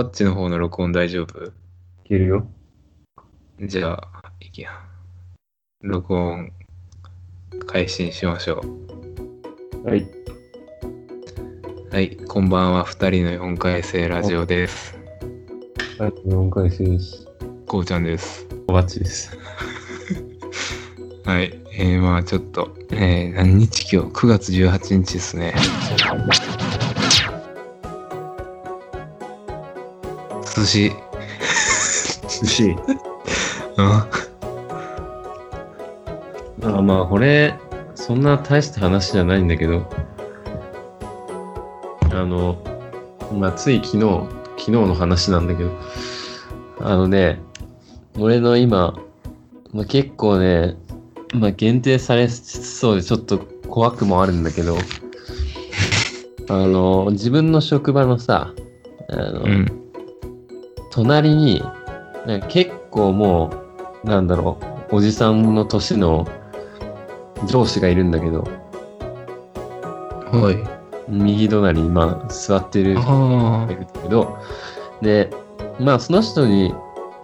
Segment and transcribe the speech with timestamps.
[0.00, 1.44] ワッチの方の録音大丈夫？
[1.44, 1.50] い
[2.04, 2.46] けるよ。
[3.60, 4.70] じゃあ、いきや。
[5.82, 6.52] 録音、
[7.66, 8.64] 開始しましょ
[9.84, 9.98] はい。
[10.00, 10.08] う。
[11.92, 12.84] はい、こんばんは。
[12.84, 14.98] 二人の4回生ラジオです。
[15.98, 17.28] はい、4回生です。
[17.66, 18.46] こうちゃんです。
[18.68, 19.36] おばっちです。
[21.26, 25.52] はい、えー、まあちょっと、えー、何日今日 ?9 月18日ですね。
[30.60, 30.92] 寿司。
[32.28, 32.76] 寿司。
[33.76, 33.86] うん。
[36.76, 37.58] あまあ、これ、
[37.94, 39.88] そんな大した話じゃないんだけど、
[42.10, 42.62] あの、
[43.32, 44.28] まあ、つい昨日、
[44.58, 45.70] 昨日の話なんだけど、
[46.80, 47.40] あのね、
[48.18, 48.98] 俺の今、
[49.72, 50.76] まあ、結構ね、
[51.32, 54.76] まあ、限定されそうでちょっと怖くもあるんだけど、
[56.48, 58.52] あの、自分の職場のさ、
[59.08, 59.79] あの、うん。
[60.90, 61.62] 隣に、
[62.48, 63.50] 結構も
[64.04, 64.58] う、なんだろ
[64.90, 66.26] う、おじさんの年の
[67.48, 68.46] 上司がいるんだけど、
[70.32, 70.80] はい。
[71.08, 73.00] 右隣に今座ってるが
[73.70, 74.38] いるんだけど、
[75.02, 75.30] で、
[75.78, 76.74] まあその人に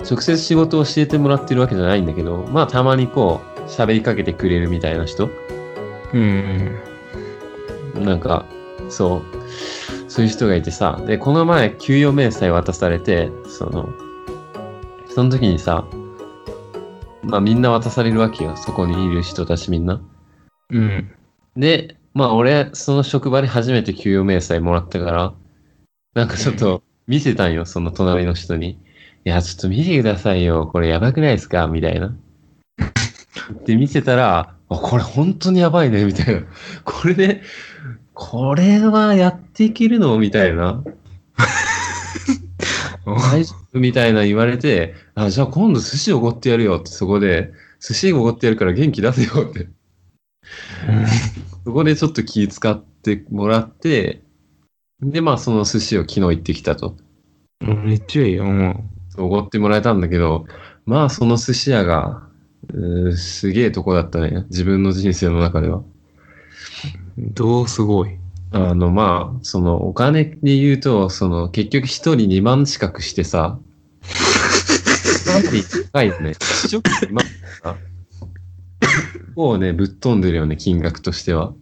[0.08, 5.28] 直接仕事を教えてもらってるわけじゃないんだけど、まあたまにこう喋りかけてくれるみたいな人あ。
[6.12, 6.76] うん。
[7.94, 8.44] なんか、
[8.88, 9.22] そう、
[10.16, 13.86] そういう人がいてさ、で、この前、給与明細渡されて、その、
[15.14, 15.86] その時にさ、
[17.22, 20.00] まあみんな渡されるわけよ、そこにいる人たちみんな。
[20.70, 21.10] うん。
[21.54, 25.34] で、まあ俺、その職場で初めて給与明細もらったから、
[26.14, 28.70] なんかちょっと見せたんよ、その隣の人に。
[29.26, 31.66] いや、ちょっと見てくださいよ、これやばくないですか？
[31.66, 32.16] みたいな。
[33.66, 36.40] で、見せたら、あ、これ本当にやばいね、みたいな。
[36.86, 37.42] これで、
[38.18, 40.18] これはやっていけるの？
[40.18, 40.82] みたいな。
[43.04, 43.78] 大丈夫？
[43.78, 49.68] みたいな言われて、あ、じゃあ今度寿司おごってやるよって、そこで、寿司おごってやるから元気出せよって。
[51.64, 54.22] そこでちょっと気使ってもらって、
[55.02, 56.96] で、まあその寿司を昨日行ってきたと。
[57.60, 57.84] うん。
[57.84, 58.82] めっちゃいいよ、も
[59.18, 60.46] おごってもらえたんだけど、
[60.86, 62.22] まあその寿司屋が、
[63.14, 64.46] すげえとこだったね。
[64.48, 65.82] 自分の人生の中では。
[67.18, 67.22] う。
[67.34, 68.18] どうすごい？
[68.52, 73.58] あの、まあ、そのお金で言うと、その結局一人2万近くしてさ、
[75.26, 75.62] なんて
[75.92, 76.32] 高いよね。
[76.32, 77.24] 一食2万
[77.62, 77.76] さ、
[78.80, 81.52] 結構ね、ぶっ飛んでるよね、金額としては。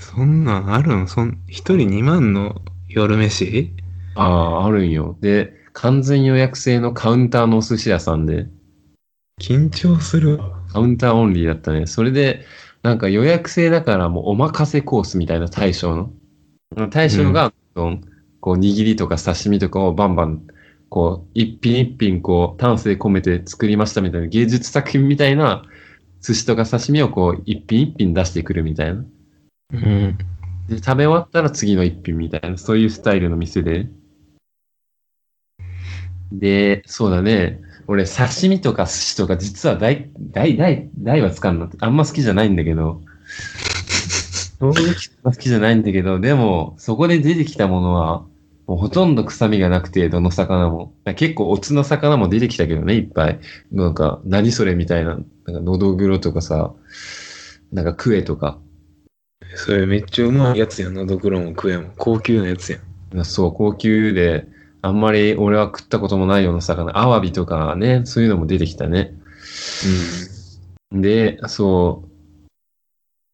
[0.00, 1.08] そんなんあるん？
[1.08, 3.72] そん、一人2万の夜飯？
[4.14, 5.16] ああ、あるんよ。
[5.20, 8.48] で、完全予約制のカウンターのお寿司屋さんで、
[9.40, 10.62] 緊張するわ。
[10.72, 11.86] カウンターオンリーだったね。
[11.86, 12.44] それで、
[12.86, 16.88] なんか予約制だからもうお任せコースみたいな大将の？
[16.88, 18.00] 大将が、どん
[18.38, 20.46] こう握りとか刺身とかをバンバン、
[20.88, 25.64] こう、一品一品こう、丹精込めて作りましたみたいな芸術作品みたいな
[26.20, 29.04] 寿司とか刺身をこう、一品一品出してくるみたいな。
[29.72, 30.18] うん。
[30.68, 33.88] で、食べ終わったら次の一品みたいな、そういうスタイルの店で。
[36.30, 37.62] で、そうだね。
[37.88, 41.70] 俺、刺身とか寿司とか実は大、大、大、大はつかんの。
[41.80, 43.00] あんま好きじゃないんだけど。
[44.58, 48.24] 正直好きじゃないんだけど、でも、そこで出てきたものは、
[48.66, 50.92] もうほとんど臭みがなくて、どの魚も。
[51.14, 53.40] 結構、おつの魚も出てきたけどね、いっぱい。
[53.70, 55.10] なんか、何それみたいな。
[55.10, 55.26] なんか、
[55.60, 56.72] のどぐろとかさ、
[57.72, 58.58] なんか、クエとか。
[59.54, 60.94] それめっちゃうまいやつやん。
[60.94, 61.90] のどぐろも食えも。
[61.96, 62.78] 高級なやつや
[63.20, 63.24] ん。
[63.24, 64.48] そう、高級で、
[64.86, 69.14] あんまり俺は食ったこともないような魚、アワビとかね、そういうのも出てきたね。
[70.92, 72.04] で、そ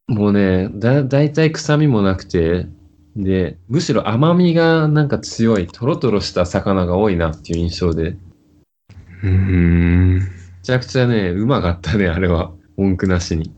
[0.08, 2.66] う、もうね、だ、だいたい臭みもなくて、
[3.14, 8.16] で、むしろ甘みがなんか強い、トロトロした魚が多いなっていう印象で、
[9.22, 10.28] めうん。
[10.62, 12.52] ちゃくちゃね、うまかったね、あれは。
[12.76, 13.52] 文句なしに。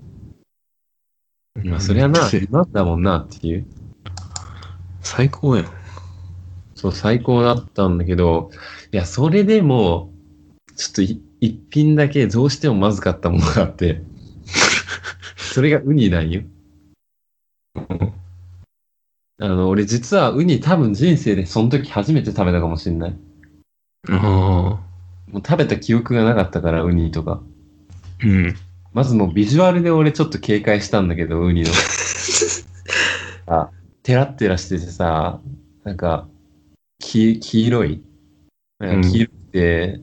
[1.62, 3.66] まあ、そりゃな、今だもんなっていう。
[5.00, 5.83] 最高やん。
[6.74, 8.50] そう、最高だったんだけど、
[8.92, 10.12] いや、それでも、
[10.76, 14.02] ちょっとい一品だけどうしてもまずかったものがあって、
[15.36, 16.42] それがウニなんよ。
[19.38, 23.16] あの、俺実はウニ多分人生でその時初めて食べたかもしれない。
[24.08, 24.80] あ
[25.30, 27.42] もう食べた記憶がなかったから、ウニとか。
[27.42, 28.26] あ。
[28.26, 28.54] うん。
[28.92, 31.70] まずもうビジュアルで俺ちょっと警戒したんだけど、ウニの。
[33.46, 33.70] あ、
[34.02, 35.40] テラッテラしててさ、
[35.82, 36.28] なんか、
[37.04, 38.02] 黄黄色い
[38.78, 40.00] なんか黄色くて、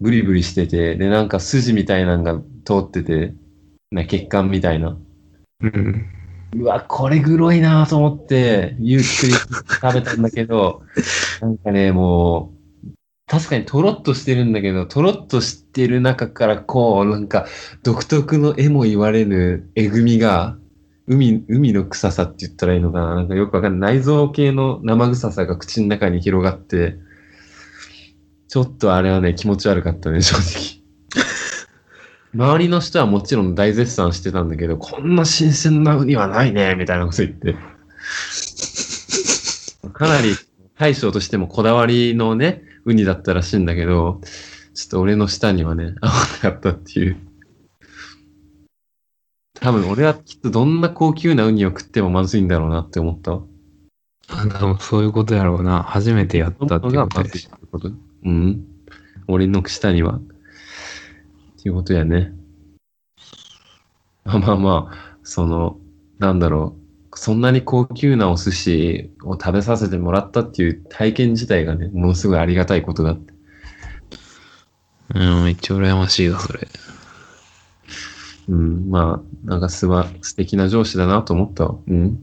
[0.00, 3.34] ブリブリしてて、で、なんか筋みたいなのが通ってて、
[3.90, 4.96] な血管みたいな。
[5.60, 6.06] うん。
[6.56, 10.82] うわ、これグロいなと思って、ゆっくり食べたんだけど、
[11.40, 12.52] なんかね、も
[13.26, 17.46] 確かにとろっとしてるんだけど、とろっとしてる中からこう、なんか
[17.84, 20.56] 独特の絵も言われぬえぐみが、
[21.10, 23.16] 海、海の臭さって言ったらいいのかな？
[23.16, 23.96] なんかよくわかんない。
[23.96, 26.98] 内臓系の生臭さが口の中に広がって、
[28.46, 30.78] ちょっとあれはね、気持ち悪かったね、正直。
[32.46, 37.56] 周りの人はもちろん大絶賛してたんだけど、こんな新鮮なウニはないね、みたいなこと言って。
[39.92, 40.36] かなり
[40.78, 44.20] 大将としてもこだわりのね、ウニだったらしいんだけど、
[44.74, 46.12] ちょっと俺の舌にはね、合わ
[46.44, 47.16] なかったっていう。
[49.60, 53.42] 多分俺はきっとどんな高級なウニを食ってもまずいんだろうなって思ったわ。
[54.28, 55.82] あでもそういうことやろうな。
[55.82, 57.48] 初めてやったっていうことやし。
[57.48, 57.90] てこと
[58.24, 58.64] うん。
[59.28, 60.16] 俺の舌には。
[60.16, 60.22] っ
[61.62, 62.32] ていうことやね。
[64.24, 65.78] まあまあまあ、その、
[66.18, 66.76] なんだろ
[67.12, 67.18] う。
[67.18, 73.34] そんなに高級なお寿司を食べさせてもらったっていう体験自体がね、ものすごいありがたいことだって。
[75.16, 76.68] うん、めっちゃ羨ましいわ、それ。
[78.50, 81.76] うん、まあ、なんかすば、素敵な上司だなと思ったわ。
[81.86, 82.20] うん。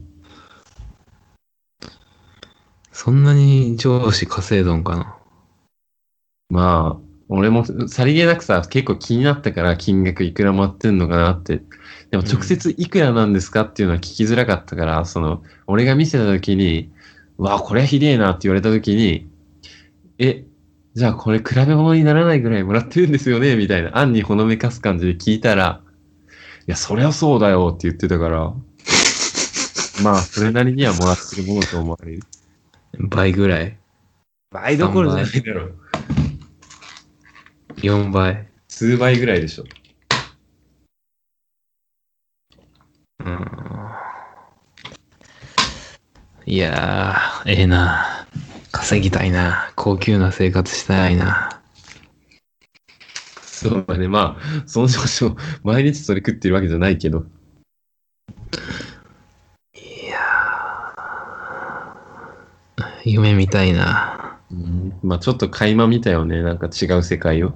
[2.91, 5.17] そんなに上司稼いどんかな？
[6.49, 11.61] まあ、俺もさりげなくさ、結構気になったから金額いくら回ってんのかなって。
[12.11, 16.91] でも直接いくらなんですかっていうのは聞きづらかったから、その、俺が見せた時に、
[17.37, 19.29] うわあ、これはひでえなって言われた時に、
[20.17, 20.43] え、
[20.93, 23.55] じゃあこれ比べ物にならないぐらいもらってるんですよね？
[23.55, 25.86] みたいな、暗にほのめかす感じで聞いたら、い
[26.67, 28.53] や、そりゃそうだよって言ってたから、
[30.03, 32.23] まあ、それなりにはもらってるものと思われる。
[32.99, 33.77] 倍ぐらい。
[34.51, 35.79] 倍どころじゃないだろう。
[37.77, 38.47] 4倍。
[38.67, 39.65] 数倍ぐらいでしょ。
[43.19, 43.47] うん。
[46.45, 48.27] いやー、ええな。
[48.71, 49.71] 稼ぎたいな。
[49.75, 51.56] 高級な生活したいな。
[53.57, 54.07] そうだね。
[54.07, 57.25] まあ、その上司も毎日それ食ってるわけじゃないけど。
[59.73, 64.39] いやー、夢みたいな。
[64.51, 66.43] うん、まあ、ちょっと垣間見たよね。
[66.43, 67.53] なんか違う世界を。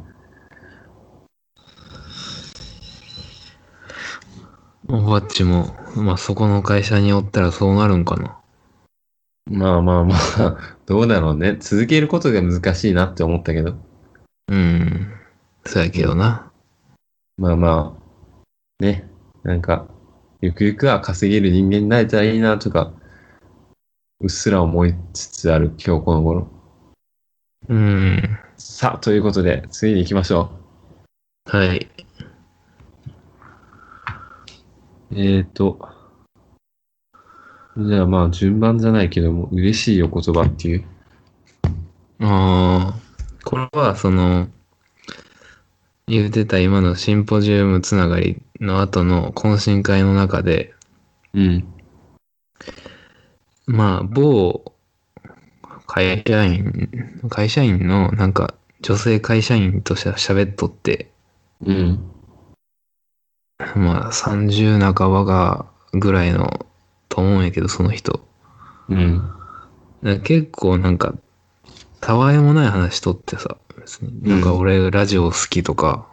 [4.89, 8.39] おばっちも、まあそこの会社におったらそうなるんかな。
[9.45, 10.57] まあまあまあ、
[10.87, 11.57] どうだろうね。
[11.59, 13.75] 続けることが難しいなって思ったけど。
[14.47, 15.20] うん。
[15.65, 16.51] そうやけどな。
[17.37, 19.07] まあまあ、ね。
[19.43, 19.87] なんか、
[20.41, 22.93] ゆくゆくは稼げる人間になれたらいいなとか、
[24.19, 26.47] うっすら思いつつある今日この頃。
[27.69, 28.39] うん。
[28.57, 30.51] さあ、ということで、次に行きましょ
[31.45, 31.77] はい。
[31.77, 32.01] う。
[35.13, 35.89] えーと、
[37.77, 40.85] じゃあまあ順番じゃないけども、嬉しいお言葉っていう。
[42.19, 42.99] ああ、
[43.43, 44.47] これはその、
[46.07, 50.73] 言うてた今のシンポジウムつながりの後の懇親会の中で、
[51.33, 51.67] うん。
[53.65, 54.73] まあ、某
[55.87, 56.89] 会社員、
[57.29, 61.11] 会社員のなんか女性会社員としては喋っとって、
[61.65, 62.11] うん。
[63.75, 66.65] まあ30半ばがぐらいの
[67.09, 68.25] と思うんやけど、その人。
[68.89, 69.21] うん。
[70.23, 71.13] 結構なんか、
[71.99, 73.57] たわいもない話しとってさ、
[73.99, 74.29] 別に。
[74.29, 76.07] なんか俺ラジオ好きとか、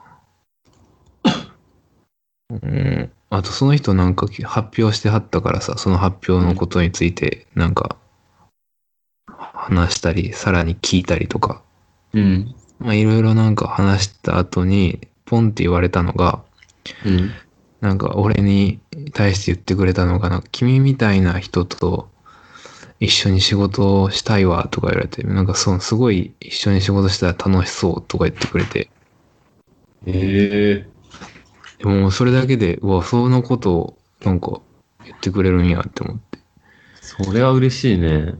[2.50, 7.96] うん、あとその人なんか発表してはったからさ、その発表のことについてなんか
[9.26, 11.62] 話したり、さらに聞いたりとか、
[12.14, 12.54] うん。
[12.78, 16.42] まあいろいろなんか話した後に、ポンって言われたのが、
[17.04, 17.30] うん。
[17.80, 18.80] なんか俺に
[19.12, 22.08] 対して言ってくれたのがな、君みたいな人と
[23.00, 28.90] 一緒に仕事をしたいわとか言われて、なんかそのすごい一緒に仕事したら楽しそうとか言ってくれて、
[30.06, 30.98] ええ
[31.78, 34.60] でもそれだけで、うわ、そのことをなんか
[35.04, 36.38] 言ってくれるんやって思って。
[37.00, 38.34] それは嬉しいね。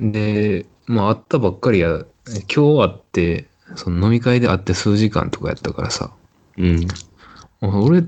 [0.00, 6.12] で、まあ会ったばっかりや、今日会って、その飲み会で会って数時間とかやったからさ、
[6.56, 6.86] うん。
[7.60, 8.04] あ俺、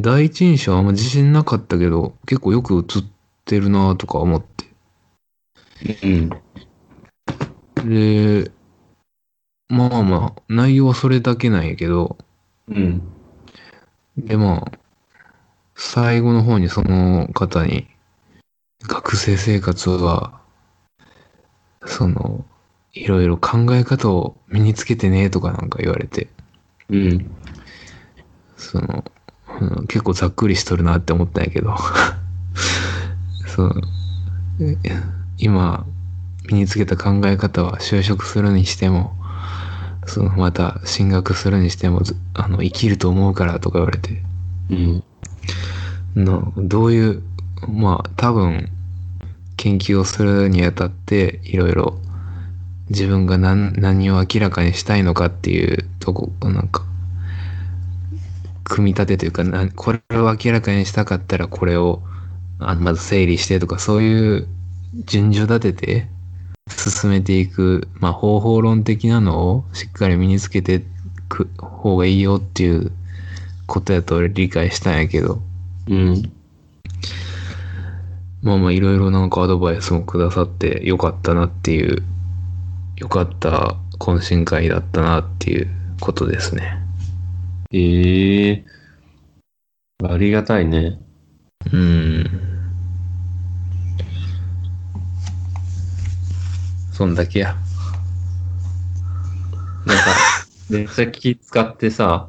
[0.00, 3.04] 第一印象あんま自信なかったけど、結構よく映っ
[3.44, 4.69] てるなとか思って。
[6.02, 6.30] うん。
[7.84, 8.50] で、
[9.68, 12.18] まあまあ、内容はそれだけなんやけど、
[12.68, 13.00] うん。
[14.16, 14.78] でまあ、
[15.74, 17.86] 最後の方にその方に、
[18.82, 20.40] 学生生活は、
[21.86, 22.44] その、
[22.92, 26.28] いろいろ考え方を身につけてねとかなんか言われて、
[26.88, 27.30] うん。
[28.56, 29.04] その、
[29.60, 31.74] うん結構ざっくりしとるなって思ったんやけど、
[33.46, 33.74] その、
[34.60, 35.86] え今、
[36.50, 39.14] 身につけた考え方は就職するにしても、
[40.06, 44.22] そのまた進学するにしてもずあの生きると思うからとか言われて
[44.70, 45.04] うん。
[46.16, 47.22] のどういう
[47.68, 48.68] まあ多分
[49.56, 51.98] 研究をするにあたっていろいろ
[52.88, 56.82] 自分が何何を明らかにしたいのかっていうとこなんか
[58.64, 62.02] 組み立てというかなこれを明らかにしたかったらこれを
[62.58, 64.48] あのまず整理してとかそういう
[64.94, 66.08] 順序立てて
[66.68, 70.82] 進めていく、まあ、方法論的なのをしっかり身につけてい
[71.28, 72.92] く方がいいよっていう
[73.66, 75.40] ことやと俺理解したんやけど
[75.88, 76.32] うん。
[78.42, 82.02] まあまあいろいろなんかアドバイスもくださってよかったなっていう
[82.96, 85.68] よかった懇親会だったなっていう
[86.00, 86.78] ことですね
[87.72, 88.64] ええ
[90.02, 90.98] ありがたいね。
[91.72, 92.59] うん
[96.92, 97.56] そんだけや
[99.86, 100.04] なんか、
[100.68, 102.28] めっちゃ気使ってさ、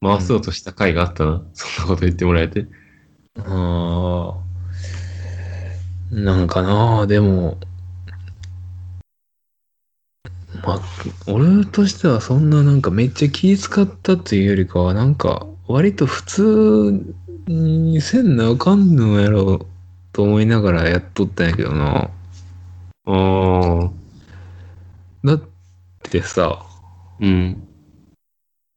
[0.00, 1.42] 回そうとした回があったな。
[1.54, 2.66] そんなこと言ってもらえて。
[3.38, 4.34] あ
[6.12, 7.58] あ、なんかなでも、
[10.64, 10.80] まあ、
[11.26, 17.14] 俺としてはそんななんかめっちゃ気使ったっていうよりかは、なんか割と普通
[17.46, 19.66] にせんなあかんのやろ
[20.12, 22.10] と思いながらやっとったんやけどな。
[23.06, 23.10] あ
[23.86, 24.01] あ。
[25.24, 25.42] だっ
[26.02, 26.64] てさ、
[27.20, 27.68] うん。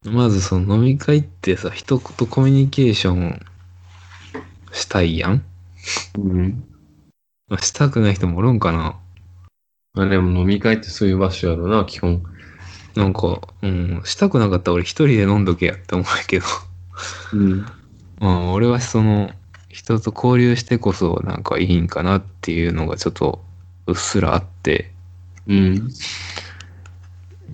[0.05, 3.45] まずその飲み会ってさ、人とコミュニケーション
[4.71, 5.43] したいやん
[6.17, 6.63] うん。
[7.47, 8.99] まあしたくない人もおるんかな
[9.93, 12.23] まあでも飲み会ってそういう場所やろな、基本。
[12.95, 16.45] なんか、うん、したくなかったら俺一人で飲んどけやって思うけど。
[17.33, 17.65] うん。
[18.19, 19.31] まあ、俺はその、
[19.75, 23.43] 人と交流してこそなんかいいんかなっていうのがちょっと
[23.87, 24.94] うっすらあって、
[25.47, 25.89] うん。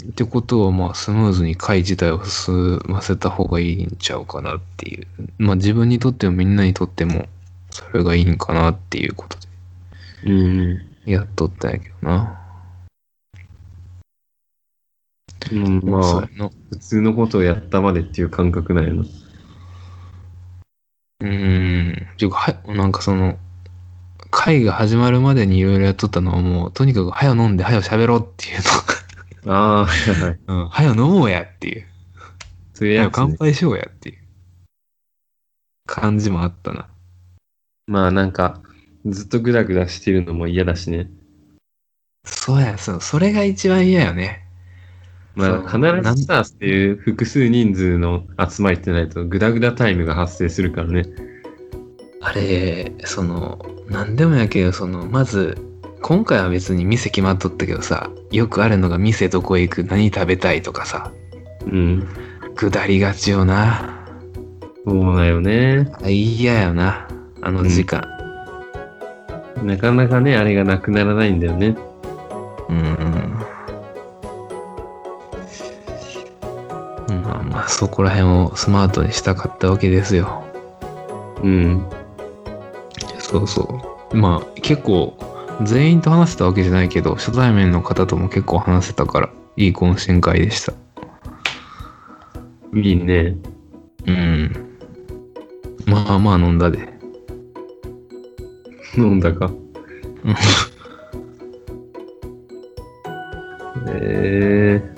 [0.10, 5.08] ってことはまあスムーズに会自体を進ませた方がいいんちゃうかなっていう。
[5.38, 7.28] まあ自分にとってもみんなにとっても
[7.70, 9.38] それがいいんかなっていうこと
[10.26, 10.78] うん。
[11.06, 12.38] でやっとったんやけどな。
[15.52, 19.04] うん、まあ普通のことをやったまでっていう感覚なんやな。
[21.22, 22.08] うーん。
[22.18, 23.38] ていうか、は、なんかその、
[24.32, 28.60] 会が始まるまでにいろいろやっとったのはもう、とにかく、はよ飲んで、はよ喋ろうっていう
[29.52, 30.40] ああ、はいはい。
[30.48, 30.64] の。
[30.64, 30.70] うん。
[30.70, 31.86] はよ飲もうやっていう。
[32.74, 33.12] そういうやつ、ね。
[33.14, 34.18] 乾杯しようやっていう。
[35.86, 36.88] 感じもあったな。
[37.88, 38.62] まあなんか、
[39.06, 41.10] ずっとグダグダしてるのも嫌だしね。
[42.24, 43.02] そうや、そう。
[43.02, 44.48] それが一番嫌よね。
[45.36, 51.06] まあ必ずさ、っていう複数人数の集まりってないとグダグダタイムが発生するからね。
[52.22, 55.58] あれ、その、なんでもやけど、その、まず、
[56.02, 61.12] 今回は別に店決まっとったけどさ、よくあるのが店どこ行く、何食べたいとかさ、
[61.66, 62.08] うん。
[62.56, 64.06] 下りがちよな。
[64.86, 65.92] そうだよね。
[66.02, 67.08] あ嫌やな。
[67.42, 68.04] あの時間。
[69.64, 71.76] なかなかね、あれがなくならないんだよね。
[72.70, 72.78] うん。
[77.10, 80.44] うんまあまあ、そこら辺をスマートにしたかったわけですよ。
[81.44, 81.86] うん。
[83.32, 84.16] そうそう。
[84.16, 85.18] まあ、結構、
[85.64, 90.74] 全員と話せたわけじゃないけど、初対面の方とも結構話せたから、いい懇親会でした。
[92.76, 93.38] いいね。
[94.06, 94.52] うん。
[95.86, 96.90] まあまあ飲んだで。
[98.98, 99.46] 飲んだか？
[99.46, 100.36] うん。
[103.88, 104.92] ええ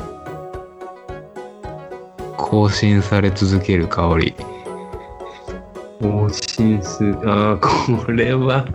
[2.38, 4.36] 更新され続ける香り。
[6.34, 8.66] 更新数、ああ、これは。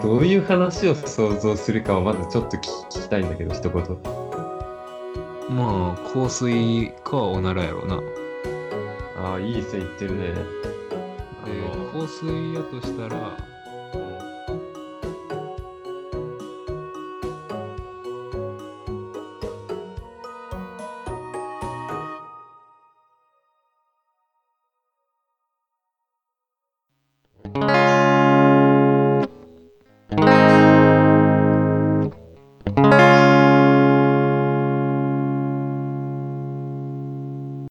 [0.00, 3.82] どういう話を想像するかはまずちょっと聞聞きたいんだけど、一言。
[5.50, 7.96] まあ、香水かおならやろうな。
[7.96, 8.02] で、
[9.18, 10.34] ああ、いい線いってるね。
[11.44, 13.36] あの香水やとしたら、